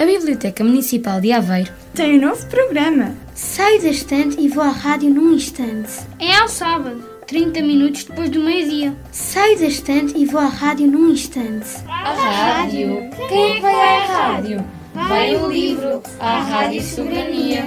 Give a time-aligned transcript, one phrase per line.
[0.00, 3.14] A Biblioteca Municipal de Aveiro tem um novo programa.
[3.34, 5.92] Sai da estante e vou à rádio num instante.
[6.18, 8.96] É ao sábado, 30 minutos depois do meio-dia.
[9.12, 11.68] Sai da estante e vou à rádio num instante.
[11.86, 13.10] A rádio?
[13.28, 14.64] Quem é que vai à rádio?
[14.94, 17.64] Vai o livro, a Rádio Soberania.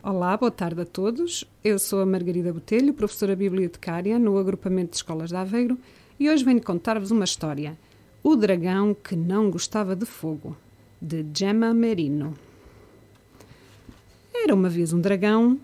[0.00, 1.44] Olá, boa tarde a todos.
[1.64, 5.76] Eu sou a Margarida Botelho, professora bibliotecária no agrupamento de escolas de Aveiro
[6.18, 7.78] e hoje venho contar-vos uma história.
[8.22, 10.56] O dragão que não gostava de fogo,
[11.00, 12.34] de Gemma Merino.
[14.32, 15.58] Era uma vez um dragão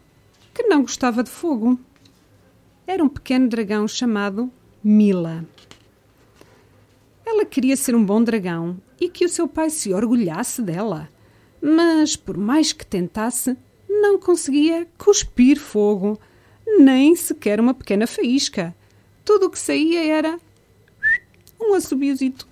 [0.52, 1.78] que não gostava de fogo.
[2.86, 4.50] Era um pequeno dragão chamado
[4.82, 5.44] Mila.
[7.24, 11.08] Ela queria ser um bom dragão e que o seu pai se orgulhasse dela,
[11.62, 13.56] mas por mais que tentasse,
[13.88, 16.18] não conseguia cuspir fogo,
[16.78, 18.74] nem sequer uma pequena faísca.
[19.32, 20.40] Tudo o que saía era
[21.60, 22.48] um assobiozito.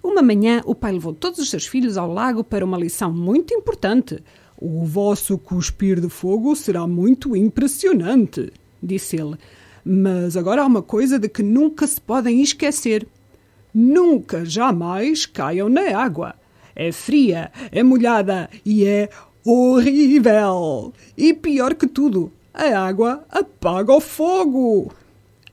[0.00, 3.52] Uma manhã, o pai levou todos os seus filhos ao lago para uma lição muito
[3.52, 4.22] importante.
[4.56, 9.36] O vosso cuspir de fogo será muito impressionante, disse ele.
[9.84, 13.08] Mas agora há uma coisa de que nunca se podem esquecer.
[13.74, 16.36] Nunca, jamais caiam na água.
[16.76, 19.10] É fria, é molhada e é
[19.44, 20.94] horrível.
[21.18, 24.92] E pior que tudo, a água apaga o fogo.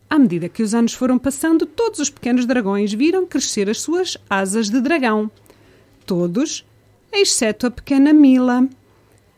[0.10, 4.18] À medida que os anos foram passando, todos os pequenos dragões viram crescer as suas
[4.30, 5.30] asas de dragão.
[6.06, 6.66] Todos,
[7.12, 8.68] exceto a pequena Mila.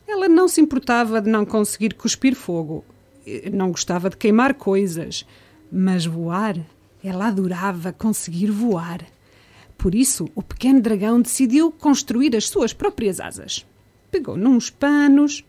[0.08, 2.86] Ela não se importava de não conseguir cuspir fogo.
[3.52, 5.26] Não gostava de queimar coisas.
[5.72, 6.56] Mas voar,
[7.04, 9.04] ela adorava conseguir voar.
[9.76, 13.66] Por isso, o pequeno dragão decidiu construir as suas próprias asas.
[14.11, 15.44] Pegou nos panos,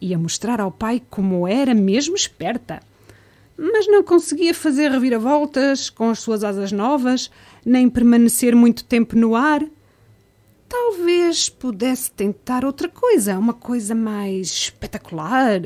[0.00, 2.80] ia mostrar ao pai como era mesmo esperta
[3.56, 7.30] mas não conseguia fazer reviravoltas com as suas asas novas,
[7.64, 9.64] nem permanecer muito tempo no ar.
[10.68, 15.62] Talvez pudesse tentar outra coisa, uma coisa mais espetacular.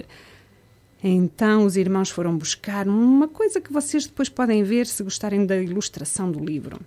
[1.02, 5.56] Então os irmãos foram buscar uma coisa que vocês depois podem ver se gostarem da
[5.56, 6.78] ilustração do livro.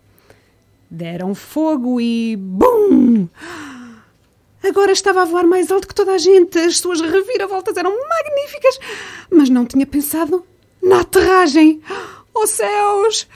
[0.90, 2.36] Deram fogo e.
[2.38, 3.28] BUM!
[4.64, 6.58] Agora estava a voar mais alto que toda a gente.
[6.58, 8.80] As suas reviravoltas eram magníficas,
[9.30, 10.46] mas não tinha pensado
[10.84, 11.82] na aterragem.
[12.34, 13.28] Oh céus!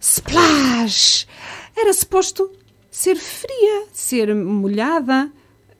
[0.00, 1.26] Splash!
[1.76, 2.50] Era suposto
[2.90, 5.30] ser fria, ser molhada,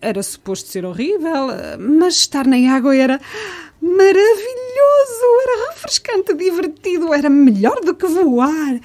[0.01, 1.49] era suposto ser horrível,
[1.79, 3.21] mas estar na água era
[3.81, 8.81] maravilhoso, era refrescante, divertido, era melhor do que voar.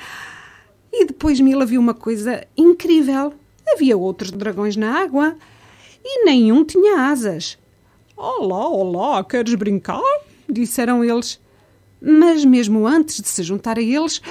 [0.91, 3.33] E depois Mila viu uma coisa incrível.
[3.67, 5.35] Havia outros dragões na água
[6.03, 7.57] e nenhum tinha asas.
[8.17, 10.01] Olá, olá, queres brincar?
[10.49, 11.39] disseram eles.
[12.01, 14.21] Mas mesmo antes de se juntar a eles,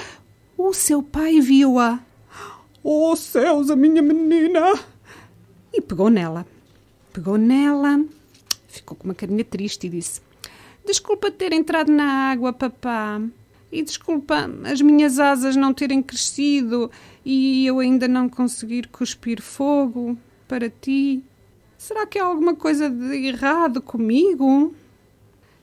[0.57, 1.99] o seu pai viu-a.
[2.83, 4.77] Oh céus, a minha menina!
[5.71, 6.45] E pegou nela.
[7.13, 8.03] Pegou nela,
[8.67, 10.21] ficou com uma carinha triste e disse:
[10.85, 13.21] Desculpa ter entrado na água, papá.
[13.71, 16.91] E desculpa as minhas asas não terem crescido
[17.23, 21.23] e eu ainda não conseguir cuspir fogo para ti.
[21.77, 24.75] Será que há alguma coisa de errado comigo?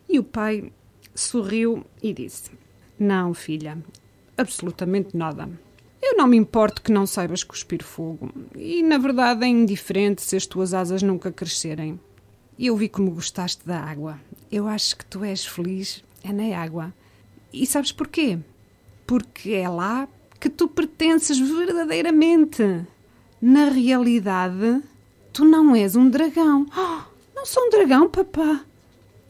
[0.08, 0.72] E o pai
[1.20, 2.50] sorriu e disse:
[2.98, 3.78] Não, filha,
[4.36, 5.48] absolutamente nada.
[6.00, 8.30] Eu não me importo que não saibas cuspir fogo.
[8.54, 11.98] E, na verdade, é indiferente se as tuas asas nunca crescerem.
[12.58, 14.20] Eu vi como gostaste da água.
[14.50, 16.94] Eu acho que tu és feliz é na água.
[17.52, 18.38] E sabes porquê?
[19.06, 20.08] Porque é lá
[20.38, 22.86] que tu pertences verdadeiramente.
[23.40, 24.82] Na realidade,
[25.32, 26.66] tu não és um dragão.
[26.76, 27.02] Oh,
[27.34, 28.64] não sou um dragão, papá.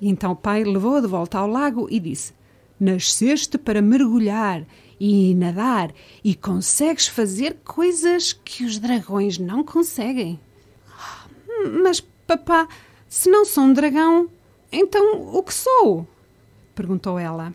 [0.00, 2.32] Então o pai levou-a de volta ao lago e disse:
[2.78, 4.64] Nasceste para mergulhar
[5.00, 5.92] e nadar
[6.22, 10.38] e consegues fazer coisas que os dragões não conseguem.
[11.82, 12.68] Mas, papá,
[13.08, 14.28] se não sou um dragão,
[14.70, 16.06] então o que sou?
[16.74, 17.52] perguntou ela.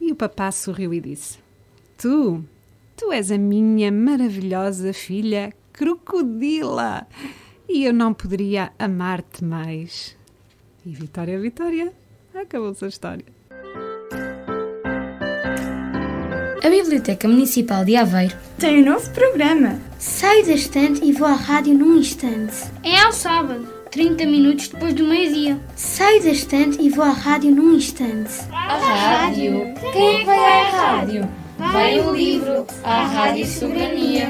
[0.00, 1.38] E o papá sorriu e disse:
[1.98, 2.44] Tu,
[2.96, 7.06] tu és a minha maravilhosa filha crocodila
[7.68, 10.16] e eu não poderia amar-te mais.
[10.86, 11.92] E Vitória, Vitória,
[12.32, 13.24] acabou-se a história.
[16.62, 19.80] A Biblioteca Municipal de Aveiro tem um novo programa.
[19.98, 22.70] Sai da estante e vou à rádio num instante.
[22.84, 25.58] É ao sábado, 30 minutos depois do meio-dia.
[25.74, 28.42] Sai da estante e vou à rádio num instante.
[28.52, 29.74] A rádio?
[29.92, 31.28] Quem é que vai à rádio?
[31.58, 34.28] Vai o livro, a Rádio Soberania.